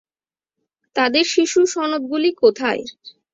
তাদের 0.95 1.25
শিশু 1.33 1.59
সনদগুলি 1.73 2.29
কোথায়? 2.41 2.83